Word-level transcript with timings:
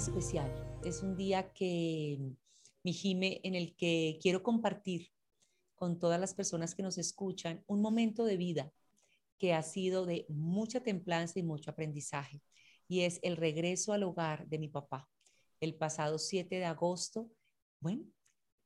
especial, 0.00 0.50
es 0.82 1.02
un 1.02 1.14
día 1.14 1.52
que, 1.52 2.18
mi 2.82 2.92
Jime, 2.94 3.38
en 3.44 3.54
el 3.54 3.76
que 3.76 4.18
quiero 4.22 4.42
compartir 4.42 5.08
con 5.74 5.98
todas 5.98 6.18
las 6.18 6.32
personas 6.32 6.74
que 6.74 6.82
nos 6.82 6.96
escuchan 6.96 7.62
un 7.66 7.82
momento 7.82 8.24
de 8.24 8.38
vida 8.38 8.72
que 9.36 9.52
ha 9.52 9.62
sido 9.62 10.06
de 10.06 10.24
mucha 10.30 10.80
templanza 10.80 11.38
y 11.38 11.42
mucho 11.42 11.70
aprendizaje, 11.70 12.42
y 12.88 13.00
es 13.00 13.20
el 13.22 13.36
regreso 13.36 13.92
al 13.92 14.02
hogar 14.04 14.48
de 14.48 14.58
mi 14.58 14.68
papá. 14.68 15.06
El 15.60 15.74
pasado 15.74 16.18
7 16.18 16.54
de 16.56 16.64
agosto, 16.64 17.30
bueno, 17.78 18.04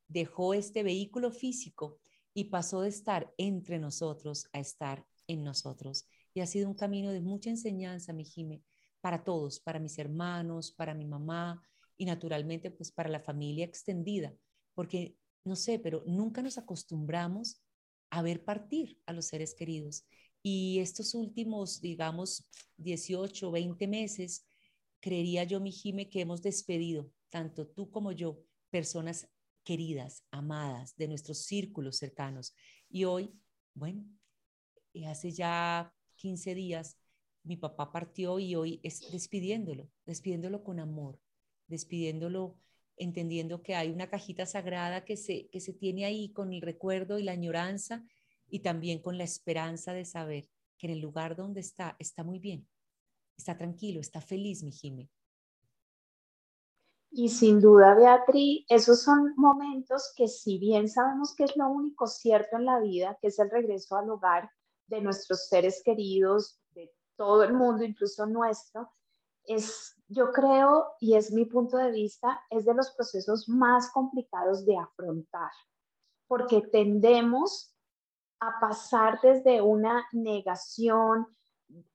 dejó 0.07 0.55
este 0.55 0.85
vehículo 0.85 1.33
físico 1.33 1.99
y 2.33 2.45
pasó 2.45 2.83
de 2.83 2.91
estar 2.91 3.35
entre 3.39 3.81
nosotros 3.81 4.47
a 4.53 4.61
estar 4.61 5.05
en 5.27 5.43
nosotros. 5.43 6.07
Y 6.33 6.43
ha 6.43 6.47
sido 6.47 6.69
un 6.69 6.75
camino 6.75 7.11
de 7.11 7.21
mucha 7.21 7.51
enseñanza, 7.51 8.13
mi 8.13 8.25
Jime, 8.25 8.63
para 9.05 9.23
todos, 9.23 9.61
para 9.61 9.79
mis 9.79 9.99
hermanos, 9.99 10.73
para 10.73 10.95
mi 10.95 11.05
mamá 11.05 11.63
y 11.99 12.07
naturalmente 12.07 12.71
pues 12.71 12.91
para 12.91 13.11
la 13.11 13.21
familia 13.21 13.67
extendida, 13.67 14.35
porque 14.73 15.15
no 15.45 15.57
sé, 15.57 15.79
pero 15.79 16.03
nunca 16.07 16.41
nos 16.41 16.57
acostumbramos 16.57 17.63
a 18.09 18.23
ver 18.23 18.47
partir 18.47 18.99
a 19.05 19.13
los 19.13 19.27
seres 19.27 19.55
queridos. 19.55 20.07
Y 20.43 20.79
estos 20.79 21.13
últimos, 21.13 21.83
digamos, 21.83 22.49
18, 22.79 23.51
20 23.51 23.87
meses, 23.89 24.49
creería 25.01 25.45
yo, 25.45 25.61
mi 25.61 25.71
Jime, 25.71 26.09
que 26.09 26.23
hemos 26.23 26.41
despedido, 26.41 27.11
tanto 27.29 27.67
tú 27.67 27.91
como 27.91 28.11
yo, 28.11 28.41
personas 28.71 29.29
queridas, 29.65 30.25
amadas, 30.31 30.97
de 30.97 31.09
nuestros 31.09 31.45
círculos 31.45 31.99
cercanos. 31.99 32.55
Y 32.89 33.05
hoy, 33.05 33.39
bueno, 33.75 34.03
hace 35.07 35.31
ya 35.31 35.93
15 36.17 36.55
días, 36.55 36.97
mi 37.45 37.57
papá 37.57 37.93
partió 37.93 38.39
y 38.39 38.55
hoy 38.57 38.81
es 38.83 39.13
despidiéndolo, 39.13 39.89
despidiéndolo 40.07 40.65
con 40.65 40.81
amor, 40.81 41.21
despidiéndolo 41.69 42.57
entendiendo 42.97 43.63
que 43.63 43.75
hay 43.75 43.91
una 43.91 44.09
cajita 44.09 44.47
sagrada 44.47 45.05
que 45.05 45.17
se, 45.17 45.49
que 45.49 45.61
se 45.61 45.73
tiene 45.73 46.05
ahí 46.05 46.33
con 46.33 46.53
el 46.53 46.63
recuerdo 46.63 47.19
y 47.19 47.25
la 47.25 47.33
añoranza 47.33 48.05
y 48.49 48.61
también 48.61 49.01
con 49.01 49.19
la 49.19 49.25
esperanza 49.25 49.93
de 49.93 50.05
saber 50.05 50.49
que 50.79 50.87
en 50.87 50.95
el 50.95 51.01
lugar 51.01 51.37
donde 51.37 51.61
está 51.61 51.97
está 51.99 52.25
muy 52.25 52.39
bien, 52.39 52.69
está 53.37 53.57
tranquilo, 53.57 54.01
está 54.01 54.21
feliz, 54.21 54.63
mi 54.63 54.73
Jimé. 54.73 55.11
Y 57.11 57.29
sin 57.29 57.61
duda, 57.61 57.95
Beatriz, 57.95 58.65
esos 58.69 59.03
son 59.03 59.35
momentos 59.37 60.13
que 60.17 60.27
si 60.27 60.59
bien 60.59 60.89
sabemos 60.89 61.35
que 61.37 61.45
es 61.45 61.57
lo 61.57 61.69
único 61.69 62.09
cierto 62.09 62.57
en 62.57 62.65
la 62.65 62.81
vida, 62.81 63.17
que 63.21 63.29
es 63.29 63.39
el 63.39 63.51
regreso 63.51 63.97
al 63.97 64.11
hogar 64.11 64.51
de 64.89 65.01
nuestros 65.01 65.49
seres 65.49 65.81
queridos, 65.85 66.59
todo 67.17 67.43
el 67.43 67.53
mundo, 67.53 67.85
incluso 67.85 68.27
nuestro, 68.27 68.91
es, 69.47 69.97
yo 70.09 70.33
creo, 70.33 70.93
y 71.01 71.15
es 71.15 71.33
mi 71.33 71.45
punto 71.45 71.77
de 71.77 71.91
vista, 71.91 72.41
es 72.51 72.65
de 72.65 72.75
los 72.75 72.91
procesos 72.93 73.49
más 73.49 73.91
complicados 73.93 74.65
de 74.65 74.79
afrontar, 74.79 75.51
porque 76.27 76.63
tendemos 76.63 77.75
a 78.41 78.59
pasar 78.61 79.21
desde 79.23 79.61
una 79.61 80.07
negación, 80.13 81.27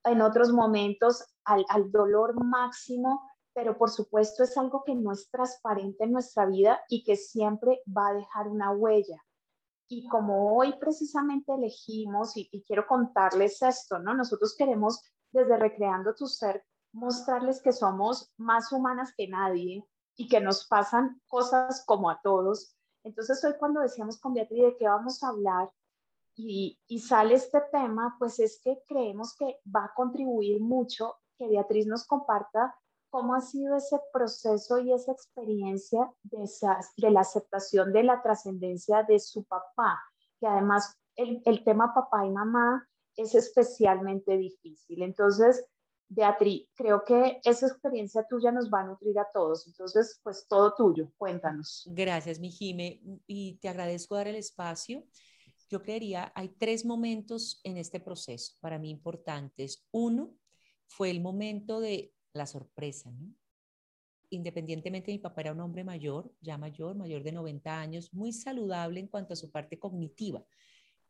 en 0.03 0.21
otros 0.21 0.51
momentos, 0.51 1.23
al, 1.45 1.65
al 1.69 1.91
dolor 1.91 2.43
máximo, 2.43 3.21
pero 3.53 3.77
por 3.77 3.89
supuesto 3.89 4.43
es 4.43 4.57
algo 4.57 4.83
que 4.83 4.95
no 4.95 5.11
es 5.11 5.29
transparente 5.29 6.03
en 6.03 6.11
nuestra 6.11 6.45
vida 6.45 6.81
y 6.87 7.03
que 7.03 7.15
siempre 7.15 7.81
va 7.85 8.09
a 8.09 8.13
dejar 8.13 8.47
una 8.47 8.71
huella. 8.71 9.23
Y 9.91 10.07
como 10.07 10.55
hoy 10.55 10.73
precisamente 10.79 11.51
elegimos, 11.51 12.37
y, 12.37 12.63
quiero 12.67 12.85
contarles 12.85 13.61
esto, 13.63 13.97
¿no? 13.97 14.13
Nosotros 14.13 14.55
queremos 14.55 15.01
desde 15.31 15.57
Recreando 15.57 16.13
tu 16.13 16.27
Ser 16.27 16.63
mostrarles 16.91 17.61
que 17.61 17.71
somos 17.71 18.31
más 18.37 18.71
humanas 18.71 19.13
que 19.17 19.27
nadie 19.27 19.83
y 20.15 20.27
que 20.27 20.39
nos 20.39 20.67
pasan 20.67 21.19
cosas 21.27 21.83
como 21.85 22.09
a 22.09 22.21
todos. 22.21 22.75
Entonces 23.03 23.43
hoy 23.43 23.53
cuando 23.59 23.81
decíamos 23.81 24.19
con 24.19 24.33
Beatriz 24.33 24.63
de 24.63 24.77
qué 24.77 24.87
vamos 24.87 25.23
a 25.23 25.29
hablar 25.29 25.71
y, 26.35 26.79
y 26.87 26.99
sale 26.99 27.35
este 27.35 27.61
tema, 27.71 28.15
pues 28.19 28.39
es 28.39 28.59
que 28.63 28.81
creemos 28.87 29.35
que 29.35 29.59
va 29.75 29.85
a 29.85 29.93
contribuir 29.95 30.61
mucho 30.61 31.15
que 31.37 31.47
Beatriz 31.47 31.87
nos 31.87 32.05
comparta 32.05 32.75
¿Cómo 33.09 33.33
ha 33.35 33.41
sido 33.41 33.75
ese 33.75 33.97
proceso 34.13 34.79
y 34.79 34.93
esa 34.93 35.11
experiencia 35.11 36.11
de, 36.23 36.49
de 36.97 37.11
la 37.11 37.21
aceptación 37.21 37.91
de 37.91 38.03
la 38.03 38.21
trascendencia 38.21 39.03
de 39.03 39.19
su 39.19 39.43
papá? 39.45 39.99
Que 40.39 40.47
además 40.47 40.95
el, 41.15 41.41
el, 41.45 41.63
tema 41.63 41.93
papá 41.93 42.25
y 42.25 42.29
mamá 42.29 42.87
es 43.15 43.35
especialmente 43.35 44.37
difícil. 44.37 45.01
Entonces, 45.01 45.65
Beatriz, 46.07 46.67
creo 46.75 47.03
que 47.05 47.39
esa 47.43 47.67
experiencia 47.67 48.25
tuya 48.27 48.51
nos 48.51 48.71
va 48.71 48.81
a 48.81 48.85
nutrir 48.85 49.17
a 49.19 49.27
todos. 49.31 49.67
Entonces, 49.67 50.19
pues 50.23 50.47
todo 50.47 50.73
tuyo, 50.75 51.11
cuéntanos. 51.17 51.87
Gracias, 51.91 52.39
mi 52.39 52.49
Jime, 52.49 53.01
y 53.27 53.57
te 53.57 53.69
agradezco 53.69 54.15
dar 54.15 54.27
el 54.27 54.35
espacio. 54.35 55.03
Yo 55.69 55.83
creería, 55.83 56.31
hay 56.35 56.49
tres 56.49 56.83
momentos 56.83 57.61
en 57.63 57.77
este 57.77 57.99
proceso 57.99 58.55
para 58.59 58.79
mí 58.79 58.89
importantes. 58.89 59.87
Uno 59.91 60.33
fue 60.87 61.11
el 61.11 61.21
momento 61.21 61.79
de 61.79 62.11
la 62.39 62.47
sorpresa, 62.47 63.11
¿no? 63.11 63.35
Independientemente, 64.31 65.11
mi 65.11 65.19
papá 65.19 65.41
era 65.41 65.51
un 65.51 65.59
hombre 65.59 65.83
mayor, 65.83 66.31
ya 66.39 66.57
mayor, 66.57 66.95
mayor 66.95 67.23
de 67.23 67.31
90 67.31 67.79
años, 67.79 68.13
muy 68.13 68.31
saludable 68.31 68.99
en 68.99 69.07
cuanto 69.07 69.33
a 69.33 69.35
su 69.35 69.51
parte 69.51 69.77
cognitiva. 69.79 70.45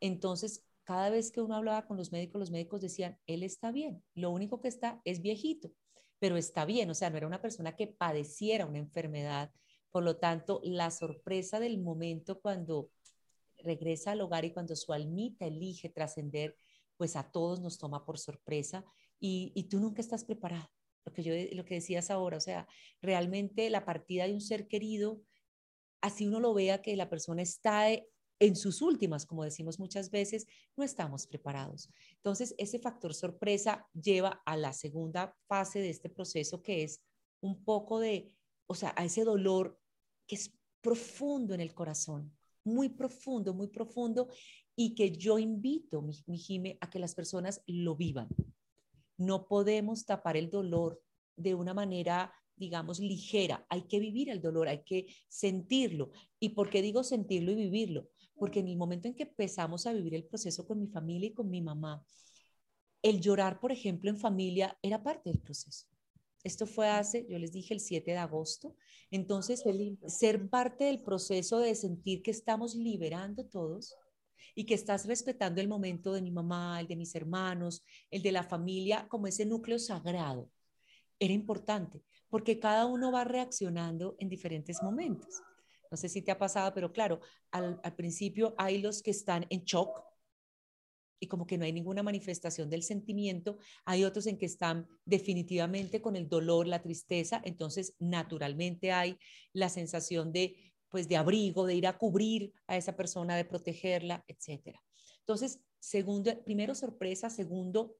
Entonces, 0.00 0.64
cada 0.84 1.10
vez 1.10 1.30
que 1.30 1.42
uno 1.42 1.54
hablaba 1.54 1.86
con 1.86 1.96
los 1.96 2.12
médicos, 2.12 2.40
los 2.40 2.50
médicos 2.50 2.80
decían, 2.80 3.18
él 3.26 3.42
está 3.42 3.70
bien, 3.70 4.02
lo 4.14 4.30
único 4.30 4.60
que 4.60 4.68
está 4.68 5.00
es 5.04 5.20
viejito, 5.20 5.70
pero 6.18 6.36
está 6.36 6.64
bien, 6.64 6.90
o 6.90 6.94
sea, 6.94 7.10
no 7.10 7.18
era 7.18 7.26
una 7.26 7.42
persona 7.42 7.76
que 7.76 7.86
padeciera 7.86 8.66
una 8.66 8.78
enfermedad. 8.78 9.52
Por 9.90 10.02
lo 10.02 10.16
tanto, 10.16 10.60
la 10.64 10.90
sorpresa 10.90 11.60
del 11.60 11.78
momento 11.78 12.40
cuando 12.40 12.90
regresa 13.58 14.12
al 14.12 14.22
hogar 14.22 14.44
y 14.46 14.52
cuando 14.52 14.74
su 14.76 14.92
almita 14.94 15.44
elige 15.44 15.90
trascender, 15.90 16.56
pues 16.96 17.16
a 17.16 17.30
todos 17.30 17.60
nos 17.60 17.78
toma 17.78 18.04
por 18.04 18.18
sorpresa 18.18 18.84
y, 19.20 19.52
y 19.54 19.64
tú 19.64 19.78
nunca 19.78 20.00
estás 20.00 20.24
preparado 20.24 20.70
lo 21.04 21.12
que, 21.12 21.22
yo, 21.22 21.32
lo 21.52 21.64
que 21.64 21.74
decías 21.74 22.10
ahora, 22.10 22.36
o 22.36 22.40
sea, 22.40 22.66
realmente 23.00 23.70
la 23.70 23.84
partida 23.84 24.26
de 24.26 24.34
un 24.34 24.40
ser 24.40 24.68
querido, 24.68 25.22
así 26.00 26.26
uno 26.26 26.40
lo 26.40 26.54
vea 26.54 26.82
que 26.82 26.96
la 26.96 27.08
persona 27.08 27.42
está 27.42 27.88
en 28.40 28.56
sus 28.56 28.80
últimas, 28.80 29.26
como 29.26 29.44
decimos 29.44 29.78
muchas 29.78 30.10
veces, 30.10 30.46
no 30.76 30.82
estamos 30.82 31.26
preparados. 31.26 31.90
Entonces, 32.16 32.54
ese 32.56 32.78
factor 32.78 33.14
sorpresa 33.14 33.86
lleva 33.92 34.42
a 34.46 34.56
la 34.56 34.72
segunda 34.72 35.36
fase 35.46 35.80
de 35.80 35.90
este 35.90 36.08
proceso, 36.08 36.62
que 36.62 36.82
es 36.82 37.02
un 37.40 37.62
poco 37.64 38.00
de, 38.00 38.34
o 38.66 38.74
sea, 38.74 38.94
a 38.96 39.04
ese 39.04 39.24
dolor 39.24 39.78
que 40.26 40.36
es 40.36 40.54
profundo 40.80 41.54
en 41.54 41.60
el 41.60 41.74
corazón, 41.74 42.34
muy 42.64 42.88
profundo, 42.88 43.52
muy 43.52 43.68
profundo, 43.68 44.28
y 44.74 44.94
que 44.94 45.10
yo 45.10 45.38
invito, 45.38 46.00
mi, 46.00 46.14
mi 46.26 46.38
Jime, 46.38 46.78
a 46.80 46.88
que 46.88 46.98
las 46.98 47.14
personas 47.14 47.62
lo 47.66 47.94
vivan. 47.94 48.28
No 49.20 49.46
podemos 49.46 50.06
tapar 50.06 50.38
el 50.38 50.48
dolor 50.48 50.98
de 51.36 51.54
una 51.54 51.74
manera, 51.74 52.32
digamos, 52.56 53.00
ligera. 53.00 53.66
Hay 53.68 53.82
que 53.82 54.00
vivir 54.00 54.30
el 54.30 54.40
dolor, 54.40 54.66
hay 54.66 54.82
que 54.82 55.14
sentirlo. 55.28 56.10
¿Y 56.38 56.50
por 56.50 56.70
qué 56.70 56.80
digo 56.80 57.04
sentirlo 57.04 57.52
y 57.52 57.56
vivirlo? 57.56 58.08
Porque 58.34 58.60
en 58.60 58.68
el 58.68 58.78
momento 58.78 59.08
en 59.08 59.14
que 59.14 59.24
empezamos 59.24 59.86
a 59.86 59.92
vivir 59.92 60.14
el 60.14 60.24
proceso 60.24 60.66
con 60.66 60.80
mi 60.80 60.86
familia 60.86 61.28
y 61.28 61.34
con 61.34 61.50
mi 61.50 61.60
mamá, 61.60 62.02
el 63.02 63.20
llorar, 63.20 63.60
por 63.60 63.72
ejemplo, 63.72 64.08
en 64.08 64.16
familia 64.16 64.78
era 64.80 65.02
parte 65.02 65.28
del 65.28 65.38
proceso. 65.38 65.86
Esto 66.42 66.66
fue 66.66 66.88
hace, 66.88 67.26
yo 67.28 67.38
les 67.38 67.52
dije, 67.52 67.74
el 67.74 67.80
7 67.80 68.12
de 68.12 68.16
agosto. 68.16 68.74
Entonces, 69.10 69.62
ser 70.06 70.48
parte 70.48 70.84
del 70.84 71.02
proceso 71.02 71.58
de 71.58 71.74
sentir 71.74 72.22
que 72.22 72.30
estamos 72.30 72.74
liberando 72.74 73.44
todos, 73.44 73.94
y 74.54 74.64
que 74.64 74.74
estás 74.74 75.06
respetando 75.06 75.60
el 75.60 75.68
momento 75.68 76.12
de 76.12 76.22
mi 76.22 76.30
mamá, 76.30 76.80
el 76.80 76.86
de 76.86 76.96
mis 76.96 77.14
hermanos, 77.14 77.84
el 78.10 78.22
de 78.22 78.32
la 78.32 78.42
familia, 78.42 79.06
como 79.08 79.26
ese 79.26 79.46
núcleo 79.46 79.78
sagrado. 79.78 80.50
Era 81.18 81.32
importante, 81.32 82.02
porque 82.28 82.58
cada 82.58 82.86
uno 82.86 83.12
va 83.12 83.24
reaccionando 83.24 84.16
en 84.18 84.28
diferentes 84.28 84.82
momentos. 84.82 85.42
No 85.90 85.96
sé 85.96 86.08
si 86.08 86.22
te 86.22 86.30
ha 86.30 86.38
pasado, 86.38 86.72
pero 86.72 86.92
claro, 86.92 87.20
al, 87.50 87.80
principio 87.96 88.54
hay 88.56 88.80
los 88.80 89.02
que 89.02 89.10
están 89.10 89.46
en 89.50 89.64
shock, 89.64 90.04
y 91.22 91.26
como 91.26 91.46
que 91.46 91.58
no 91.58 91.66
hay 91.66 91.72
ninguna 91.72 92.02
manifestación 92.02 92.70
del 92.70 92.82
sentimiento. 92.82 93.58
Hay 93.84 94.04
otros 94.04 94.26
en 94.26 94.38
que 94.38 94.46
están 94.46 94.88
definitivamente 95.04 96.00
con 96.00 96.16
el 96.16 96.28
dolor, 96.28 96.66
la 96.66 96.80
tristeza, 96.80 97.42
entonces 97.44 97.94
naturalmente 97.98 98.90
hay 98.90 99.18
la 99.52 99.68
sensación 99.68 100.32
de 100.32 100.69
pues 100.90 101.08
de 101.08 101.16
abrigo, 101.16 101.66
de 101.66 101.74
ir 101.74 101.86
a 101.86 101.96
cubrir 101.96 102.52
a 102.66 102.76
esa 102.76 102.96
persona, 102.96 103.36
de 103.36 103.44
protegerla, 103.44 104.24
etcétera. 104.28 104.82
Entonces, 105.20 105.60
segundo, 105.78 106.42
primero 106.44 106.74
sorpresa, 106.74 107.30
segundo, 107.30 107.96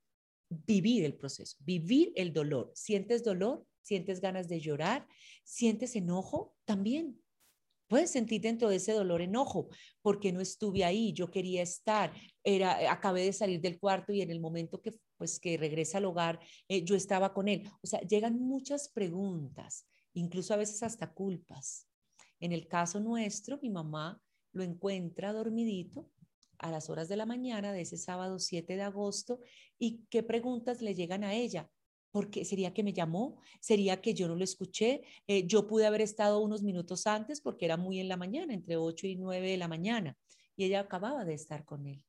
vivir 0.48 1.04
el 1.04 1.14
proceso, 1.14 1.56
vivir 1.60 2.12
el 2.16 2.32
dolor. 2.32 2.72
¿Sientes 2.74 3.22
dolor? 3.22 3.64
¿Sientes 3.80 4.20
ganas 4.20 4.48
de 4.48 4.60
llorar? 4.60 5.06
¿Sientes 5.44 5.94
enojo? 5.96 6.56
También. 6.64 7.22
Puedes 7.88 8.10
sentir 8.10 8.40
dentro 8.40 8.68
de 8.68 8.76
ese 8.76 8.92
dolor 8.92 9.20
enojo, 9.20 9.68
porque 10.00 10.32
no 10.32 10.40
estuve 10.40 10.84
ahí, 10.84 11.12
yo 11.12 11.30
quería 11.30 11.62
estar, 11.62 12.12
era, 12.44 12.92
acabé 12.92 13.24
de 13.24 13.32
salir 13.32 13.60
del 13.60 13.80
cuarto 13.80 14.12
y 14.12 14.20
en 14.20 14.30
el 14.30 14.38
momento 14.38 14.80
que, 14.80 14.92
pues, 15.16 15.40
que 15.40 15.56
regresa 15.56 15.98
al 15.98 16.04
hogar, 16.04 16.38
eh, 16.68 16.84
yo 16.84 16.94
estaba 16.94 17.34
con 17.34 17.48
él. 17.48 17.68
O 17.82 17.86
sea, 17.86 18.00
llegan 18.02 18.38
muchas 18.38 18.88
preguntas 18.88 19.86
incluso 20.14 20.54
a 20.54 20.56
veces 20.56 20.82
hasta 20.82 21.12
culpas. 21.12 21.86
En 22.40 22.52
el 22.52 22.66
caso 22.66 23.00
nuestro, 23.00 23.58
mi 23.62 23.70
mamá 23.70 24.20
lo 24.52 24.62
encuentra 24.62 25.32
dormidito 25.32 26.10
a 26.58 26.70
las 26.70 26.90
horas 26.90 27.08
de 27.08 27.16
la 27.16 27.26
mañana 27.26 27.72
de 27.72 27.82
ese 27.82 27.96
sábado 27.96 28.38
7 28.38 28.76
de 28.76 28.82
agosto 28.82 29.40
y 29.78 30.04
qué 30.10 30.22
preguntas 30.22 30.82
le 30.82 30.94
llegan 30.94 31.24
a 31.24 31.34
ella. 31.34 31.70
Porque 32.12 32.44
sería 32.44 32.74
que 32.74 32.82
me 32.82 32.92
llamó, 32.92 33.40
sería 33.60 34.00
que 34.00 34.14
yo 34.14 34.26
no 34.26 34.34
lo 34.34 34.42
escuché, 34.42 35.02
eh, 35.28 35.46
yo 35.46 35.68
pude 35.68 35.86
haber 35.86 36.00
estado 36.00 36.40
unos 36.40 36.62
minutos 36.62 37.06
antes 37.06 37.40
porque 37.40 37.66
era 37.66 37.76
muy 37.76 38.00
en 38.00 38.08
la 38.08 38.16
mañana, 38.16 38.52
entre 38.52 38.76
8 38.76 39.06
y 39.06 39.16
9 39.16 39.50
de 39.50 39.56
la 39.56 39.68
mañana, 39.68 40.18
y 40.56 40.64
ella 40.64 40.80
acababa 40.80 41.24
de 41.24 41.34
estar 41.34 41.64
con 41.64 41.86
él. 41.86 42.02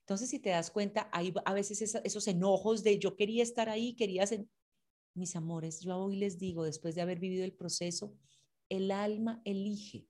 Entonces, 0.00 0.30
si 0.30 0.38
te 0.38 0.50
das 0.50 0.70
cuenta, 0.70 1.10
hay 1.12 1.34
a 1.44 1.52
veces 1.52 1.82
esos 2.02 2.28
enojos 2.28 2.82
de 2.84 2.98
yo 2.98 3.16
quería 3.16 3.42
estar 3.42 3.68
ahí, 3.68 3.94
quería 3.94 4.26
ser... 4.26 4.46
Mis 5.14 5.34
amores, 5.34 5.80
yo 5.80 5.98
hoy 5.98 6.16
les 6.16 6.38
digo, 6.38 6.62
después 6.62 6.94
de 6.94 7.02
haber 7.02 7.18
vivido 7.18 7.44
el 7.44 7.52
proceso, 7.52 8.14
el 8.68 8.90
alma 8.90 9.42
elige 9.44 10.08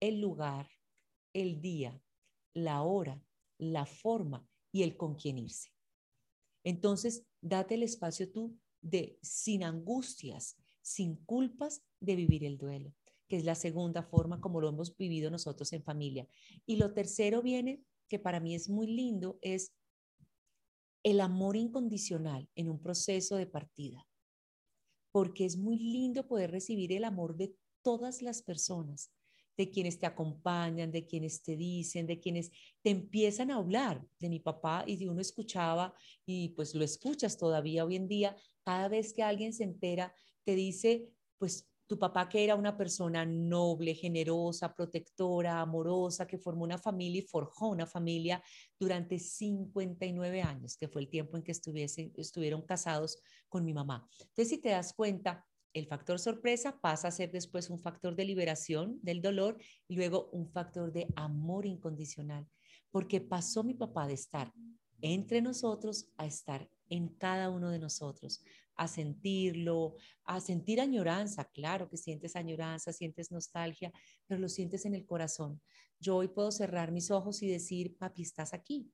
el 0.00 0.20
lugar, 0.20 0.68
el 1.32 1.60
día, 1.60 2.02
la 2.54 2.82
hora, 2.82 3.22
la 3.58 3.86
forma 3.86 4.48
y 4.72 4.82
el 4.82 4.96
con 4.96 5.14
quién 5.14 5.38
irse. 5.38 5.70
Entonces, 6.64 7.26
date 7.40 7.74
el 7.74 7.82
espacio 7.82 8.30
tú 8.30 8.58
de, 8.80 9.18
sin 9.22 9.62
angustias, 9.62 10.56
sin 10.82 11.16
culpas, 11.24 11.82
de 12.00 12.16
vivir 12.16 12.44
el 12.44 12.56
duelo, 12.56 12.94
que 13.28 13.36
es 13.36 13.44
la 13.44 13.54
segunda 13.54 14.02
forma 14.02 14.40
como 14.40 14.60
lo 14.60 14.68
hemos 14.68 14.96
vivido 14.96 15.30
nosotros 15.30 15.72
en 15.72 15.82
familia. 15.82 16.26
Y 16.66 16.76
lo 16.76 16.92
tercero 16.94 17.42
viene, 17.42 17.84
que 18.08 18.18
para 18.18 18.40
mí 18.40 18.54
es 18.54 18.68
muy 18.68 18.86
lindo, 18.86 19.38
es 19.42 19.72
el 21.02 21.20
amor 21.20 21.56
incondicional 21.56 22.48
en 22.54 22.68
un 22.68 22.80
proceso 22.80 23.36
de 23.36 23.46
partida, 23.46 24.06
porque 25.12 25.44
es 25.44 25.56
muy 25.56 25.78
lindo 25.78 26.26
poder 26.26 26.50
recibir 26.50 26.92
el 26.92 27.04
amor 27.04 27.36
de 27.36 27.54
todas 27.82 28.22
las 28.22 28.42
personas, 28.42 29.12
de 29.56 29.70
quienes 29.70 29.98
te 29.98 30.06
acompañan, 30.06 30.90
de 30.90 31.06
quienes 31.06 31.42
te 31.42 31.56
dicen, 31.56 32.06
de 32.06 32.20
quienes 32.20 32.50
te 32.82 32.90
empiezan 32.90 33.50
a 33.50 33.56
hablar. 33.56 34.06
De 34.18 34.28
mi 34.28 34.40
papá 34.40 34.84
y 34.86 34.96
de 34.96 35.08
uno 35.08 35.20
escuchaba 35.20 35.94
y 36.24 36.50
pues 36.50 36.74
lo 36.74 36.84
escuchas 36.84 37.36
todavía 37.36 37.84
hoy 37.84 37.96
en 37.96 38.08
día, 38.08 38.36
cada 38.64 38.88
vez 38.88 39.12
que 39.12 39.22
alguien 39.22 39.52
se 39.52 39.64
entera, 39.64 40.14
te 40.44 40.54
dice, 40.54 41.10
pues 41.38 41.70
tu 41.90 41.98
papá 41.98 42.28
que 42.28 42.44
era 42.44 42.54
una 42.54 42.76
persona 42.76 43.26
noble, 43.26 43.96
generosa, 43.96 44.72
protectora, 44.72 45.60
amorosa, 45.60 46.24
que 46.24 46.38
formó 46.38 46.62
una 46.62 46.78
familia 46.78 47.18
y 47.18 47.26
forjó 47.26 47.66
una 47.66 47.84
familia 47.84 48.40
durante 48.78 49.18
59 49.18 50.40
años, 50.40 50.76
que 50.76 50.86
fue 50.86 51.00
el 51.00 51.08
tiempo 51.08 51.36
en 51.36 51.42
que 51.42 51.50
estuviese, 51.50 52.12
estuvieron 52.16 52.62
casados 52.62 53.20
con 53.48 53.64
mi 53.64 53.74
mamá. 53.74 54.08
Entonces, 54.20 54.50
si 54.50 54.58
te 54.58 54.68
das 54.68 54.92
cuenta, 54.92 55.44
el 55.72 55.88
factor 55.88 56.20
sorpresa 56.20 56.78
pasa 56.80 57.08
a 57.08 57.10
ser 57.10 57.32
después 57.32 57.68
un 57.70 57.80
factor 57.80 58.14
de 58.14 58.24
liberación 58.24 59.00
del 59.02 59.20
dolor 59.20 59.58
y 59.88 59.96
luego 59.96 60.30
un 60.30 60.48
factor 60.48 60.92
de 60.92 61.08
amor 61.16 61.66
incondicional, 61.66 62.46
porque 62.92 63.20
pasó 63.20 63.64
mi 63.64 63.74
papá 63.74 64.06
de 64.06 64.14
estar 64.14 64.52
entre 65.00 65.42
nosotros 65.42 66.06
a 66.18 66.26
estar 66.26 66.70
en 66.88 67.08
cada 67.08 67.50
uno 67.50 67.70
de 67.70 67.80
nosotros, 67.80 68.44
a 68.80 68.88
sentirlo, 68.88 69.96
a 70.24 70.40
sentir 70.40 70.80
añoranza, 70.80 71.44
claro 71.44 71.90
que 71.90 71.98
sientes 71.98 72.34
añoranza, 72.34 72.94
sientes 72.94 73.30
nostalgia, 73.30 73.92
pero 74.26 74.40
lo 74.40 74.48
sientes 74.48 74.86
en 74.86 74.94
el 74.94 75.04
corazón. 75.04 75.60
Yo 75.98 76.16
hoy 76.16 76.28
puedo 76.28 76.50
cerrar 76.50 76.90
mis 76.90 77.10
ojos 77.10 77.42
y 77.42 77.48
decir, 77.48 77.98
papi, 77.98 78.22
estás 78.22 78.54
aquí, 78.54 78.90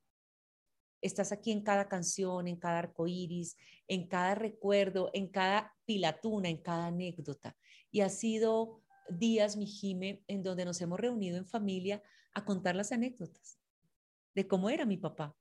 Estás 1.03 1.31
aquí 1.31 1.53
en 1.53 1.63
cada 1.63 1.89
canción, 1.89 2.49
en 2.49 2.57
cada 2.57 2.79
arco 2.81 3.07
iris, 3.07 3.57
en 3.87 4.09
cada 4.09 4.35
recuerdo, 4.35 5.11
en 5.13 5.29
cada 5.29 5.73
pilatuna, 5.85 6.49
en 6.49 6.57
cada 6.57 6.87
anécdota. 6.87 7.55
Y 7.93 8.01
ha 8.01 8.09
sido 8.09 8.83
días, 9.11 9.57
mi 9.57 9.67
Jime, 9.67 10.25
en 10.27 10.43
donde 10.43 10.65
nos 10.65 10.81
hemos 10.81 10.99
reunido 10.99 11.37
en 11.37 11.47
familia 11.47 12.03
a 12.35 12.45
contar 12.45 12.75
las 12.75 12.91
anécdotas 12.91 13.61
de 14.35 14.49
cómo 14.49 14.69
era 14.69 14.85
mi 14.85 14.97
papá, 14.97 15.37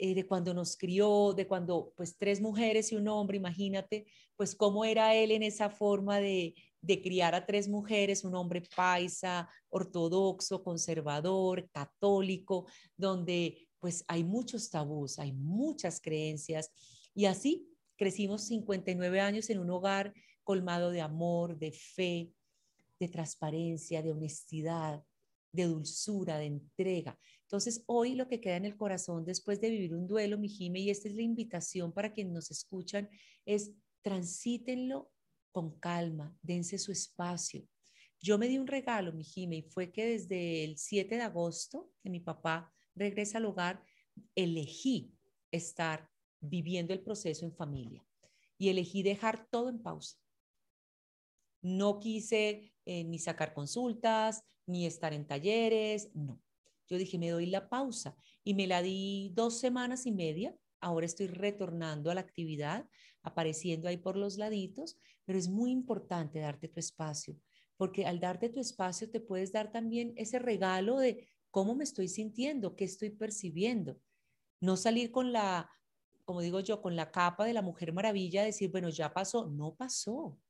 eh, 0.00 0.14
de 0.14 0.26
cuando 0.26 0.54
nos 0.54 0.76
crió, 0.76 1.34
de 1.34 1.46
cuando, 1.46 1.92
pues, 1.96 2.16
tres 2.16 2.40
mujeres 2.40 2.90
y 2.90 2.96
un 2.96 3.08
hombre, 3.08 3.36
imagínate, 3.36 4.06
pues, 4.36 4.54
cómo 4.54 4.84
era 4.84 5.14
él 5.14 5.30
en 5.30 5.42
esa 5.42 5.68
forma 5.70 6.20
de, 6.20 6.54
de 6.82 7.02
criar 7.02 7.34
a 7.34 7.44
tres 7.44 7.68
mujeres, 7.68 8.24
un 8.24 8.34
hombre 8.34 8.62
paisa, 8.74 9.48
ortodoxo, 9.68 10.62
conservador, 10.62 11.68
católico, 11.70 12.66
donde 12.96 13.68
pues 13.78 14.04
hay 14.08 14.24
muchos 14.24 14.70
tabús, 14.70 15.18
hay 15.18 15.32
muchas 15.32 16.00
creencias 16.00 16.70
y 17.14 17.24
así 17.24 17.66
crecimos 17.96 18.46
59 18.46 19.20
años 19.20 19.50
en 19.50 19.58
un 19.58 19.70
hogar 19.70 20.14
colmado 20.44 20.90
de 20.90 21.00
amor, 21.00 21.58
de 21.58 21.72
fe, 21.72 22.32
de 22.98 23.08
transparencia, 23.08 24.02
de 24.02 24.12
honestidad, 24.12 25.02
de 25.52 25.64
dulzura, 25.64 26.38
de 26.38 26.46
entrega. 26.46 27.18
Entonces, 27.50 27.82
hoy 27.86 28.14
lo 28.14 28.28
que 28.28 28.40
queda 28.40 28.54
en 28.54 28.64
el 28.64 28.76
corazón 28.76 29.24
después 29.24 29.60
de 29.60 29.70
vivir 29.70 29.92
un 29.92 30.06
duelo, 30.06 30.38
mi 30.38 30.48
Jime, 30.48 30.78
y 30.78 30.90
esta 30.90 31.08
es 31.08 31.16
la 31.16 31.22
invitación 31.22 31.92
para 31.92 32.12
quienes 32.12 32.32
nos 32.32 32.50
escuchan, 32.52 33.10
es 33.44 33.72
transítenlo 34.02 35.10
con 35.50 35.76
calma, 35.80 36.38
dense 36.42 36.78
su 36.78 36.92
espacio. 36.92 37.66
Yo 38.20 38.38
me 38.38 38.46
di 38.46 38.56
un 38.56 38.68
regalo, 38.68 39.12
mi 39.12 39.24
Jime, 39.24 39.56
y 39.56 39.62
fue 39.62 39.90
que 39.90 40.06
desde 40.06 40.62
el 40.62 40.78
7 40.78 41.16
de 41.16 41.22
agosto, 41.22 41.90
que 42.00 42.08
mi 42.08 42.20
papá 42.20 42.72
regresa 42.94 43.38
al 43.38 43.46
hogar, 43.46 43.82
elegí 44.36 45.12
estar 45.50 46.08
viviendo 46.40 46.94
el 46.94 47.02
proceso 47.02 47.44
en 47.44 47.52
familia 47.52 48.06
y 48.58 48.68
elegí 48.68 49.02
dejar 49.02 49.48
todo 49.50 49.70
en 49.70 49.82
pausa. 49.82 50.16
No 51.62 51.98
quise 51.98 52.72
eh, 52.84 53.02
ni 53.02 53.18
sacar 53.18 53.54
consultas, 53.54 54.44
ni 54.66 54.86
estar 54.86 55.12
en 55.12 55.26
talleres, 55.26 56.14
no. 56.14 56.40
Yo 56.90 56.98
dije, 56.98 57.18
me 57.18 57.30
doy 57.30 57.46
la 57.46 57.68
pausa 57.68 58.16
y 58.42 58.54
me 58.54 58.66
la 58.66 58.82
di 58.82 59.30
dos 59.34 59.60
semanas 59.60 60.06
y 60.06 60.12
media. 60.12 60.56
Ahora 60.80 61.06
estoy 61.06 61.28
retornando 61.28 62.10
a 62.10 62.14
la 62.14 62.20
actividad, 62.20 62.88
apareciendo 63.22 63.88
ahí 63.88 63.96
por 63.96 64.16
los 64.16 64.38
laditos, 64.38 64.98
pero 65.24 65.38
es 65.38 65.48
muy 65.48 65.70
importante 65.70 66.40
darte 66.40 66.66
tu 66.66 66.80
espacio, 66.80 67.38
porque 67.76 68.06
al 68.06 68.18
darte 68.18 68.48
tu 68.48 68.58
espacio 68.58 69.08
te 69.08 69.20
puedes 69.20 69.52
dar 69.52 69.70
también 69.70 70.14
ese 70.16 70.40
regalo 70.40 70.98
de 70.98 71.28
cómo 71.50 71.76
me 71.76 71.84
estoy 71.84 72.08
sintiendo, 72.08 72.74
qué 72.74 72.84
estoy 72.84 73.10
percibiendo. 73.10 74.00
No 74.60 74.76
salir 74.76 75.12
con 75.12 75.32
la, 75.32 75.70
como 76.24 76.40
digo 76.40 76.58
yo, 76.58 76.82
con 76.82 76.96
la 76.96 77.12
capa 77.12 77.44
de 77.44 77.52
la 77.52 77.62
mujer 77.62 77.92
maravilla, 77.92 78.42
decir, 78.42 78.70
bueno, 78.70 78.88
ya 78.88 79.12
pasó, 79.12 79.46
no 79.46 79.76
pasó. 79.76 80.40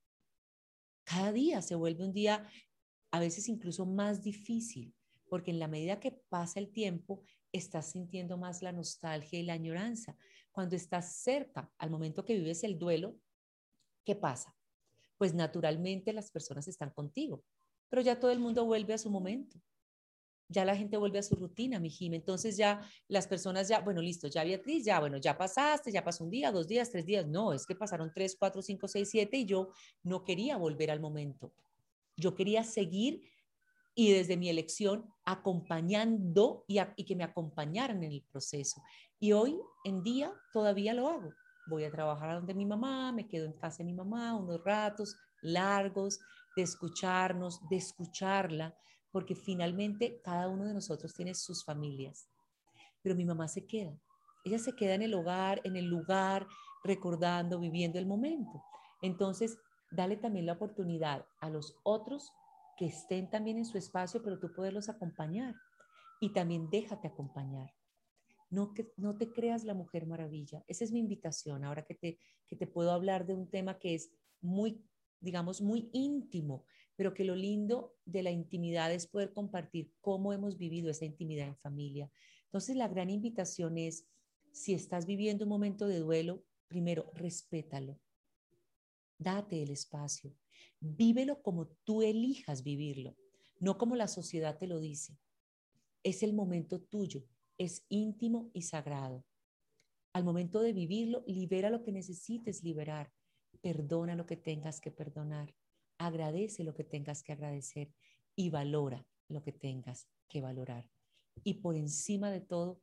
Cada 1.04 1.32
día 1.32 1.60
se 1.60 1.74
vuelve 1.74 2.04
un 2.04 2.12
día 2.12 2.48
a 3.10 3.20
veces 3.20 3.48
incluso 3.48 3.84
más 3.84 4.22
difícil, 4.22 4.94
porque 5.30 5.50
en 5.50 5.58
la 5.58 5.68
medida 5.68 6.00
que 6.00 6.12
pasa 6.28 6.60
el 6.60 6.70
tiempo, 6.70 7.22
estás 7.52 7.92
sintiendo 7.92 8.36
más 8.36 8.60
la 8.60 8.72
nostalgia 8.72 9.38
y 9.38 9.44
la 9.44 9.54
añoranza. 9.54 10.16
Cuando 10.52 10.76
estás 10.76 11.14
cerca 11.22 11.72
al 11.78 11.90
momento 11.90 12.24
que 12.24 12.34
vives 12.34 12.62
el 12.64 12.78
duelo, 12.78 13.16
¿qué 14.04 14.14
pasa? 14.14 14.54
Pues 15.16 15.32
naturalmente 15.32 16.12
las 16.12 16.30
personas 16.30 16.68
están 16.68 16.90
contigo, 16.90 17.42
pero 17.88 18.02
ya 18.02 18.20
todo 18.20 18.30
el 18.30 18.40
mundo 18.40 18.66
vuelve 18.66 18.92
a 18.92 18.98
su 18.98 19.10
momento 19.10 19.58
ya 20.50 20.64
la 20.64 20.76
gente 20.76 20.96
vuelve 20.96 21.20
a 21.20 21.22
su 21.22 21.36
rutina, 21.36 21.78
mi 21.78 21.88
Jim. 21.88 22.12
Entonces 22.12 22.56
ya 22.56 22.82
las 23.08 23.26
personas 23.26 23.68
ya, 23.68 23.80
bueno, 23.80 24.02
listo, 24.02 24.26
ya 24.26 24.42
Beatriz, 24.42 24.84
ya, 24.84 24.98
bueno, 24.98 25.16
ya 25.16 25.38
pasaste, 25.38 25.92
ya 25.92 26.04
pasó 26.04 26.24
un 26.24 26.30
día, 26.30 26.50
dos 26.50 26.66
días, 26.66 26.90
tres 26.90 27.06
días. 27.06 27.26
No, 27.26 27.52
es 27.52 27.64
que 27.64 27.76
pasaron 27.76 28.10
tres, 28.12 28.36
cuatro, 28.36 28.60
cinco, 28.60 28.88
seis, 28.88 29.08
siete 29.08 29.38
y 29.38 29.46
yo 29.46 29.70
no 30.02 30.24
quería 30.24 30.56
volver 30.56 30.90
al 30.90 31.00
momento. 31.00 31.54
Yo 32.16 32.34
quería 32.34 32.64
seguir 32.64 33.22
y 33.94 34.12
desde 34.12 34.36
mi 34.36 34.48
elección 34.48 35.12
acompañando 35.24 36.64
y, 36.66 37.04
que 37.04 37.16
me 37.16 37.24
acompañaran 37.24 38.02
en 38.02 38.12
el 38.12 38.22
proceso. 38.22 38.82
Y 39.18 39.32
hoy 39.32 39.60
en 39.84 40.02
día 40.02 40.32
todavía 40.52 40.94
lo 40.94 41.08
hago. 41.08 41.32
Voy 41.68 41.84
a 41.84 41.90
trabajar 41.90 42.36
donde 42.36 42.54
mi 42.54 42.66
mamá, 42.66 43.12
me 43.12 43.28
quedo 43.28 43.46
en 43.46 43.52
casa 43.52 43.78
de 43.78 43.84
mi 43.84 43.92
mamá 43.92 44.34
unos 44.34 44.62
ratos 44.64 45.16
largos 45.42 46.18
de 46.56 46.62
escucharnos, 46.62 47.60
de 47.68 47.76
escucharla, 47.76 48.74
porque 49.12 49.34
finalmente 49.34 50.20
cada 50.22 50.48
uno 50.48 50.64
de 50.64 50.74
nosotros 50.74 51.12
tiene 51.14 51.34
sus 51.34 51.64
familias. 51.64 52.28
Pero 53.02 53.14
mi 53.14 53.24
mamá 53.24 53.48
se 53.48 53.66
queda. 53.66 53.98
Ella 54.44 54.58
se 54.58 54.74
queda 54.74 54.94
en 54.94 55.02
el 55.02 55.14
hogar, 55.14 55.60
en 55.64 55.76
el 55.76 55.86
lugar, 55.86 56.46
recordando, 56.82 57.58
viviendo 57.60 57.98
el 57.98 58.06
momento. 58.06 58.62
Entonces, 59.02 59.58
dale 59.90 60.16
también 60.16 60.46
la 60.46 60.54
oportunidad 60.54 61.26
a 61.40 61.50
los 61.50 61.76
otros 61.82 62.32
que 62.80 62.86
estén 62.86 63.28
también 63.28 63.58
en 63.58 63.66
su 63.66 63.76
espacio, 63.76 64.22
pero 64.22 64.38
tú 64.38 64.50
poderlos 64.54 64.88
acompañar. 64.88 65.54
Y 66.18 66.32
también 66.32 66.70
déjate 66.70 67.08
acompañar. 67.08 67.70
No, 68.48 68.72
que, 68.72 68.90
no 68.96 69.18
te 69.18 69.30
creas 69.30 69.64
la 69.64 69.74
mujer 69.74 70.06
maravilla. 70.06 70.64
Esa 70.66 70.84
es 70.84 70.90
mi 70.90 70.98
invitación 70.98 71.62
ahora 71.62 71.84
que 71.84 71.94
te, 71.94 72.18
que 72.48 72.56
te 72.56 72.66
puedo 72.66 72.92
hablar 72.92 73.26
de 73.26 73.34
un 73.34 73.50
tema 73.50 73.78
que 73.78 73.94
es 73.94 74.10
muy, 74.40 74.82
digamos, 75.20 75.60
muy 75.60 75.90
íntimo 75.92 76.64
pero 76.96 77.14
que 77.14 77.24
lo 77.24 77.34
lindo 77.34 77.96
de 78.04 78.22
la 78.22 78.30
intimidad 78.30 78.92
es 78.92 79.06
poder 79.06 79.32
compartir 79.32 79.90
cómo 80.02 80.34
hemos 80.34 80.58
vivido 80.58 80.90
esa 80.90 81.06
intimidad 81.06 81.48
en 81.48 81.56
familia. 81.56 82.12
Entonces, 82.44 82.76
la 82.76 82.88
gran 82.88 83.08
invitación 83.08 83.78
es, 83.78 84.06
si 84.52 84.74
estás 84.74 85.06
viviendo 85.06 85.46
un 85.46 85.48
momento 85.48 85.88
de 85.88 85.98
duelo, 85.98 86.44
primero, 86.68 87.10
respétalo, 87.14 87.98
date 89.16 89.62
el 89.62 89.70
espacio. 89.70 90.36
Vívelo 90.80 91.42
como 91.42 91.68
tú 91.84 92.02
elijas 92.02 92.62
vivirlo, 92.62 93.16
no 93.58 93.78
como 93.78 93.96
la 93.96 94.08
sociedad 94.08 94.58
te 94.58 94.66
lo 94.66 94.80
dice. 94.80 95.18
Es 96.02 96.22
el 96.22 96.32
momento 96.32 96.80
tuyo, 96.80 97.24
es 97.58 97.84
íntimo 97.88 98.50
y 98.54 98.62
sagrado. 98.62 99.24
Al 100.12 100.24
momento 100.24 100.60
de 100.60 100.72
vivirlo, 100.72 101.22
libera 101.26 101.70
lo 101.70 101.82
que 101.82 101.92
necesites 101.92 102.64
liberar, 102.64 103.12
perdona 103.60 104.14
lo 104.16 104.26
que 104.26 104.36
tengas 104.36 104.80
que 104.80 104.90
perdonar, 104.90 105.54
agradece 105.98 106.64
lo 106.64 106.74
que 106.74 106.84
tengas 106.84 107.22
que 107.22 107.32
agradecer 107.32 107.92
y 108.34 108.50
valora 108.50 109.06
lo 109.28 109.42
que 109.42 109.52
tengas 109.52 110.08
que 110.28 110.40
valorar. 110.40 110.90
Y 111.44 111.54
por 111.54 111.76
encima 111.76 112.30
de 112.30 112.40
todo, 112.40 112.80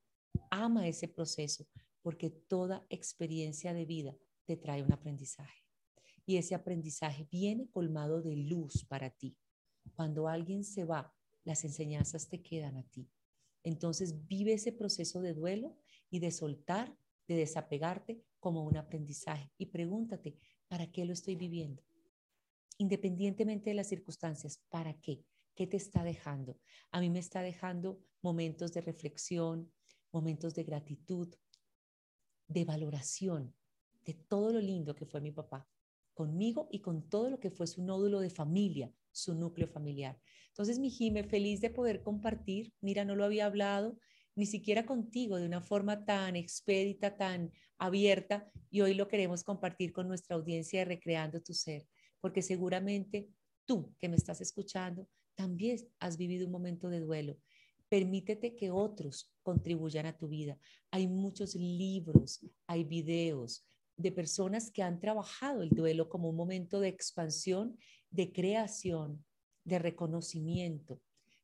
ama 0.49 0.87
ese 0.87 1.07
proceso 1.07 1.67
porque 2.01 2.29
toda 2.29 2.85
experiencia 2.89 3.73
de 3.73 3.85
vida 3.85 4.15
te 4.45 4.55
trae 4.55 4.81
un 4.81 4.93
aprendizaje. 4.93 5.66
Y 6.27 6.35
ese 6.35 6.55
aprendizaje 6.55 7.25
viene 7.31 7.69
colmado 7.71 8.21
de 8.21 8.35
luz 8.35 8.85
para 8.85 9.09
ti. 9.09 9.37
Cuando 9.95 10.27
alguien 10.27 10.65
se 10.65 10.83
va, 10.83 11.15
las 11.45 11.63
enseñanzas 11.63 12.27
te 12.27 12.43
quedan 12.43 12.75
a 12.75 12.83
ti. 12.83 13.09
Entonces 13.63 14.27
vive 14.27 14.51
ese 14.51 14.73
proceso 14.73 15.21
de 15.21 15.33
duelo 15.33 15.77
y 16.09 16.19
de 16.19 16.31
soltar, 16.31 16.97
de 17.29 17.35
desapegarte 17.35 18.21
como 18.39 18.65
un 18.65 18.75
aprendizaje. 18.75 19.49
Y 19.57 19.67
pregúntate, 19.67 20.37
¿para 20.67 20.91
qué 20.91 21.05
lo 21.05 21.13
estoy 21.13 21.37
viviendo? 21.37 21.81
Independientemente 22.77 23.69
de 23.69 23.75
las 23.75 23.87
circunstancias, 23.87 24.61
¿para 24.67 24.99
qué? 24.99 25.23
¿Qué 25.55 25.65
te 25.65 25.77
está 25.77 26.03
dejando? 26.03 26.59
A 26.91 26.99
mí 26.99 27.09
me 27.09 27.19
está 27.19 27.41
dejando 27.41 28.01
momentos 28.21 28.73
de 28.73 28.81
reflexión, 28.81 29.71
momentos 30.11 30.53
de 30.55 30.65
gratitud, 30.65 31.33
de 32.49 32.65
valoración 32.65 33.55
de 34.03 34.13
todo 34.13 34.51
lo 34.51 34.59
lindo 34.59 34.93
que 34.93 35.05
fue 35.05 35.19
mi 35.19 35.31
papá 35.31 35.67
conmigo 36.17 36.67
y 36.71 36.81
con 36.81 37.07
todo 37.07 37.29
lo 37.29 37.39
que 37.39 37.51
fue 37.51 37.67
su 37.67 37.83
nódulo 37.83 38.19
de 38.19 38.31
familia, 38.31 38.91
su 39.11 39.35
núcleo 39.35 39.67
familiar. 39.67 40.19
Entonces, 40.47 40.79
mi 40.79 40.89
Jime, 40.89 41.23
feliz 41.23 41.61
de 41.61 41.69
poder 41.69 42.01
compartir. 42.01 42.73
Mira, 42.81 43.05
no 43.05 43.15
lo 43.15 43.23
había 43.23 43.45
hablado 43.45 43.99
ni 44.35 44.47
siquiera 44.47 44.85
contigo 44.85 45.37
de 45.37 45.45
una 45.45 45.61
forma 45.61 46.05
tan 46.05 46.35
expedita, 46.35 47.15
tan 47.17 47.51
abierta, 47.77 48.51
y 48.71 48.81
hoy 48.81 48.95
lo 48.95 49.07
queremos 49.07 49.43
compartir 49.43 49.93
con 49.93 50.07
nuestra 50.07 50.35
audiencia 50.35 50.79
de 50.79 50.85
Recreando 50.85 51.39
tu 51.41 51.53
Ser, 51.53 51.87
porque 52.19 52.41
seguramente 52.41 53.29
tú 53.65 53.93
que 53.99 54.09
me 54.09 54.15
estás 54.15 54.41
escuchando 54.41 55.07
también 55.35 55.77
has 55.99 56.17
vivido 56.17 56.47
un 56.47 56.51
momento 56.51 56.89
de 56.89 56.99
duelo. 56.99 57.37
Permítete 57.89 58.55
que 58.55 58.71
otros 58.71 59.31
contribuyan 59.43 60.07
a 60.07 60.17
tu 60.17 60.27
vida. 60.27 60.57
Hay 60.91 61.07
muchos 61.07 61.53
libros, 61.55 62.43
hay 62.65 62.83
videos 62.83 63.67
de 63.97 64.11
personas 64.11 64.71
que 64.71 64.83
han 64.83 64.99
trabajado 64.99 65.63
el 65.63 65.69
duelo 65.69 66.09
como 66.09 66.29
un 66.29 66.35
momento 66.35 66.79
de 66.79 66.87
expansión, 66.87 67.77
de 68.09 68.31
creación, 68.31 69.25
de 69.63 69.79
reconocimiento, 69.79 71.01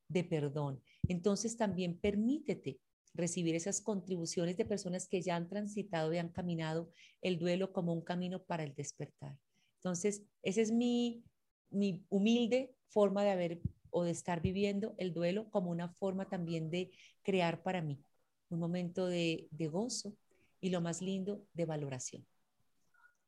de 0.07 0.24
perdón. 0.24 0.81
Entonces 1.07 1.57
también 1.57 1.98
permítete 2.00 2.79
recibir 3.13 3.55
esas 3.55 3.81
contribuciones 3.81 4.57
de 4.57 4.65
personas 4.65 5.07
que 5.07 5.22
ya 5.22 5.36
han 5.36 5.50
transitado 5.50 6.13
y 6.13 6.17
han 6.17 6.29
caminado 6.29 6.91
el 7.22 7.38
duelo 7.38 7.74
como 7.74 7.93
un 7.93 8.01
camino 8.01 8.43
para 8.43 8.63
el 8.63 8.74
despertar. 8.74 9.38
Entonces, 9.77 10.24
esa 10.41 10.62
es 10.62 10.72
mi, 10.72 11.24
mi 11.69 12.05
humilde 12.10 12.75
forma 12.88 13.24
de 13.24 13.31
haber 13.31 13.62
o 13.89 14.03
de 14.03 14.12
estar 14.12 14.41
viviendo 14.41 14.95
el 14.98 15.13
duelo 15.13 15.50
como 15.50 15.69
una 15.69 15.89
forma 15.89 16.27
también 16.27 16.72
de 16.72 16.91
crear 17.22 17.62
para 17.62 17.81
mí 17.81 18.03
un 18.50 18.60
momento 18.60 19.07
de, 19.07 19.50
gozo 19.72 20.15
y 20.62 20.69
lo 20.69 20.81
más 20.81 21.01
lindo, 21.01 21.45
de 21.53 21.65
valoración, 21.65 22.25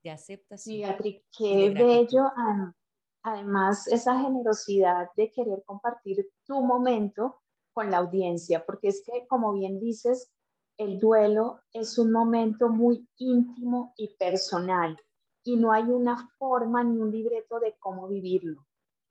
de 0.05 0.12
aceptación. 0.12 0.81
Beatriz, 0.81 1.24
qué 1.35 1.71
bello. 1.71 2.31
Además, 3.24 3.88
esa 3.88 4.19
generosidad 4.19 5.09
de 5.17 5.31
querer 5.31 5.63
compartir 5.65 6.29
tu 6.45 6.62
momento 6.62 7.41
con 7.74 7.89
la 7.89 7.97
audiencia, 7.97 8.63
porque 8.63 8.89
es 8.89 9.03
que, 9.03 9.25
como 9.27 9.53
bien 9.53 9.79
dices, 9.79 10.31
el 10.77 11.00
duelo 11.00 11.59
es 11.74 11.97
un 11.97 12.12
momento 12.12 12.69
muy 12.69 13.07
íntimo 13.17 13.93
y 13.97 14.15
personal 14.15 14.95
y 15.43 15.57
no 15.57 15.71
hay 15.71 15.85
una 15.85 16.29
forma 16.38 16.83
ni 16.83 17.00
un 17.00 17.12
libreto 17.12 17.59
de 17.59 17.75
cómo 17.79 18.07
vivirlo. 18.07 18.63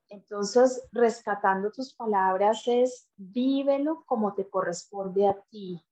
Entonces, 0.09 0.87
rescatando 0.93 1.73
tus 1.73 1.93
palabras 1.95 2.63
es 2.67 3.09
vívelo 3.17 4.05
como 4.07 4.35
te 4.35 4.49
corresponde 4.49 5.27
a 5.27 5.41
ti. 5.51 5.85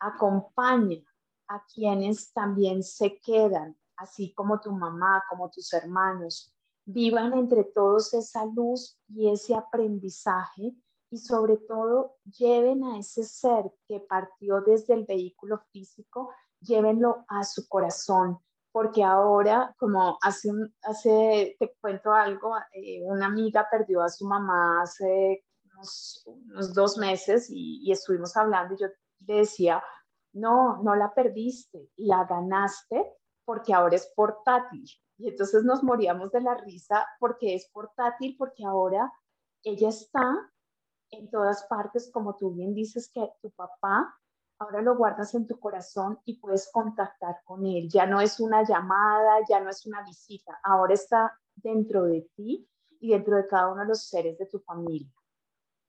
Acompaña 0.00 1.04
a 1.46 1.64
quienes 1.72 2.32
también 2.32 2.82
se 2.82 3.20
quedan, 3.20 3.76
así 4.02 4.34
como 4.34 4.60
tu 4.60 4.72
mamá, 4.72 5.24
como 5.30 5.50
tus 5.50 5.72
hermanos. 5.72 6.52
Vivan 6.84 7.32
entre 7.34 7.64
todos 7.64 8.12
esa 8.14 8.44
luz 8.44 8.98
y 9.08 9.30
ese 9.30 9.54
aprendizaje 9.54 10.74
y 11.10 11.18
sobre 11.18 11.58
todo 11.58 12.16
lleven 12.38 12.84
a 12.84 12.98
ese 12.98 13.22
ser 13.22 13.70
que 13.86 14.00
partió 14.00 14.62
desde 14.62 14.94
el 14.94 15.04
vehículo 15.04 15.58
físico, 15.70 16.30
llévenlo 16.60 17.24
a 17.28 17.44
su 17.44 17.68
corazón, 17.68 18.38
porque 18.72 19.04
ahora, 19.04 19.74
como 19.78 20.18
hace, 20.22 20.50
hace 20.82 21.56
te 21.60 21.76
cuento 21.80 22.12
algo, 22.12 22.54
eh, 22.72 23.02
una 23.04 23.26
amiga 23.26 23.68
perdió 23.70 24.00
a 24.00 24.08
su 24.08 24.26
mamá 24.26 24.82
hace 24.82 25.44
unos, 25.74 26.74
dos 26.74 26.96
meses 26.96 27.50
y, 27.50 27.80
y, 27.86 27.92
estuvimos 27.92 28.34
hablando 28.36 28.74
y 28.74 28.78
yo 28.78 28.86
le 29.26 29.34
decía, 29.34 29.82
no, 30.32 30.82
no 30.82 30.96
la 30.96 31.12
perdiste, 31.12 31.90
la 31.96 32.24
ganaste 32.24 33.12
porque 33.44 33.74
ahora 33.74 33.96
es 33.96 34.06
portátil. 34.14 34.84
Y 35.18 35.28
entonces 35.28 35.64
nos 35.64 35.82
moríamos 35.82 36.30
de 36.32 36.40
la 36.40 36.54
risa 36.54 37.06
porque 37.18 37.54
es 37.54 37.68
portátil, 37.70 38.36
porque 38.36 38.64
ahora 38.64 39.12
ella 39.62 39.88
está 39.88 40.50
en 41.10 41.30
todas 41.30 41.64
partes, 41.64 42.10
como 42.10 42.36
tú 42.36 42.52
bien 42.52 42.74
dices 42.74 43.10
que 43.12 43.30
tu 43.40 43.50
papá 43.50 44.14
ahora 44.62 44.80
lo 44.80 44.96
guardas 44.96 45.34
en 45.34 45.46
tu 45.46 45.58
corazón 45.58 46.20
y 46.24 46.38
puedes 46.38 46.70
contactar 46.70 47.40
con 47.44 47.66
él. 47.66 47.88
Ya 47.88 48.06
no 48.06 48.20
es 48.20 48.40
una 48.40 48.62
llamada, 48.62 49.38
ya 49.48 49.60
no 49.60 49.70
es 49.70 49.84
una 49.86 50.02
visita, 50.04 50.58
ahora 50.62 50.94
está 50.94 51.38
dentro 51.56 52.04
de 52.04 52.28
ti 52.36 52.68
y 53.00 53.10
dentro 53.10 53.36
de 53.36 53.46
cada 53.46 53.72
uno 53.72 53.82
de 53.82 53.88
los 53.88 54.04
seres 54.04 54.38
de 54.38 54.46
tu 54.46 54.60
familia. 54.60 55.12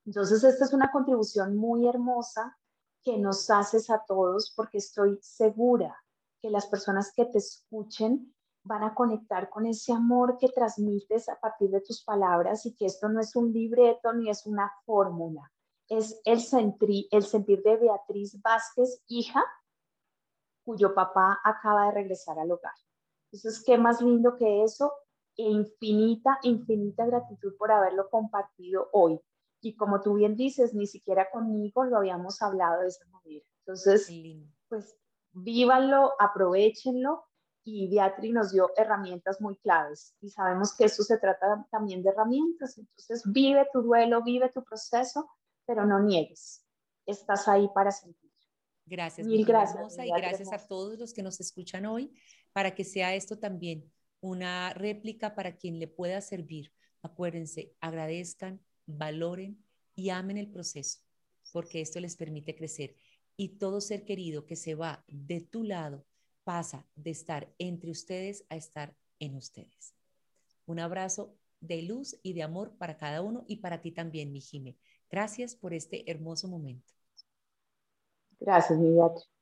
Entonces, 0.04 0.44
esta 0.44 0.64
es 0.64 0.72
una 0.72 0.90
contribución 0.90 1.56
muy 1.56 1.88
hermosa 1.88 2.58
que 3.02 3.16
nos 3.16 3.48
haces 3.50 3.90
a 3.90 4.04
todos 4.04 4.52
porque 4.54 4.78
estoy 4.78 5.18
segura 5.22 6.03
que 6.44 6.50
las 6.50 6.66
personas 6.66 7.10
que 7.16 7.24
te 7.24 7.38
escuchen 7.38 8.34
van 8.64 8.82
a 8.84 8.94
conectar 8.94 9.48
con 9.48 9.64
ese 9.64 9.94
amor 9.94 10.36
que 10.38 10.50
transmites 10.50 11.26
a 11.30 11.40
partir 11.40 11.70
de 11.70 11.80
tus 11.80 12.04
palabras 12.04 12.66
y 12.66 12.76
que 12.76 12.84
esto 12.84 13.08
no 13.08 13.18
es 13.20 13.34
un 13.34 13.50
libreto 13.50 14.12
ni 14.12 14.28
es 14.28 14.44
una 14.44 14.70
fórmula, 14.84 15.50
es 15.88 16.20
el, 16.26 16.44
el 17.10 17.22
sentir 17.22 17.62
de 17.62 17.76
Beatriz 17.78 18.42
Vázquez, 18.42 19.02
hija, 19.06 19.42
cuyo 20.66 20.94
papá 20.94 21.40
acaba 21.42 21.86
de 21.86 21.92
regresar 21.92 22.38
al 22.38 22.52
hogar. 22.52 22.74
Entonces, 23.32 23.64
¿qué 23.64 23.78
más 23.78 24.02
lindo 24.02 24.36
que 24.36 24.64
eso? 24.64 24.92
E 25.38 25.44
infinita, 25.44 26.40
infinita 26.42 27.06
gratitud 27.06 27.56
por 27.56 27.72
haberlo 27.72 28.10
compartido 28.10 28.90
hoy. 28.92 29.18
Y 29.62 29.76
como 29.76 30.02
tú 30.02 30.12
bien 30.12 30.36
dices, 30.36 30.74
ni 30.74 30.86
siquiera 30.86 31.30
conmigo 31.30 31.84
lo 31.84 31.96
habíamos 31.96 32.42
hablado 32.42 32.82
de 32.82 32.88
esa 32.88 33.06
manera. 33.06 33.46
Entonces, 33.60 34.10
pues 34.68 34.94
vívanlo, 35.34 36.12
aprovechenlo 36.18 37.24
y 37.64 37.88
Beatriz 37.88 38.32
nos 38.32 38.52
dio 38.52 38.70
herramientas 38.76 39.40
muy 39.40 39.56
claves 39.56 40.14
y 40.20 40.30
sabemos 40.30 40.74
que 40.76 40.84
eso 40.84 41.02
se 41.02 41.18
trata 41.18 41.66
también 41.70 42.02
de 42.02 42.10
herramientas. 42.10 42.78
Entonces, 42.78 43.22
vive 43.26 43.66
tu 43.72 43.82
duelo, 43.82 44.22
vive 44.22 44.50
tu 44.50 44.62
proceso 44.62 45.28
pero 45.66 45.86
no 45.86 46.00
niegues. 46.00 46.64
Estás 47.06 47.48
ahí 47.48 47.68
para 47.74 47.90
sentir. 47.90 48.30
Gracias. 48.86 49.26
Mil 49.26 49.44
gracias. 49.44 49.96
y 49.98 50.10
gracias 50.10 50.52
a 50.52 50.66
todos 50.66 50.98
los 50.98 51.14
que 51.14 51.22
nos 51.22 51.40
escuchan 51.40 51.86
hoy 51.86 52.12
para 52.52 52.74
que 52.74 52.84
sea 52.84 53.14
esto 53.14 53.38
también 53.38 53.90
una 54.20 54.72
réplica 54.74 55.34
para 55.34 55.56
quien 55.56 55.78
le 55.78 55.88
pueda 55.88 56.20
servir. 56.20 56.72
Acuérdense, 57.02 57.74
agradezcan, 57.80 58.60
valoren 58.86 59.62
y 59.94 60.10
amen 60.10 60.38
el 60.38 60.50
proceso, 60.50 61.00
porque 61.52 61.80
esto 61.80 62.00
les 62.00 62.16
permite 62.16 62.54
crecer. 62.54 62.94
Y 63.36 63.58
todo 63.58 63.80
ser 63.80 64.04
querido 64.04 64.46
que 64.46 64.56
se 64.56 64.74
va 64.74 65.04
de 65.08 65.40
tu 65.40 65.64
lado 65.64 66.04
pasa 66.44 66.86
de 66.94 67.10
estar 67.10 67.52
entre 67.58 67.90
ustedes 67.90 68.44
a 68.48 68.56
estar 68.56 68.96
en 69.18 69.34
ustedes. 69.34 69.94
Un 70.66 70.78
abrazo 70.78 71.36
de 71.60 71.82
luz 71.82 72.18
y 72.22 72.34
de 72.34 72.42
amor 72.42 72.76
para 72.76 72.96
cada 72.96 73.22
uno 73.22 73.44
y 73.48 73.56
para 73.56 73.80
ti 73.80 73.90
también, 73.90 74.32
mi 74.32 74.40
Jime. 74.40 74.76
Gracias 75.10 75.56
por 75.56 75.72
este 75.74 76.10
hermoso 76.10 76.48
momento. 76.48 76.92
Gracias, 78.38 78.78
mi 78.78 78.90
Beatriz. 78.94 79.33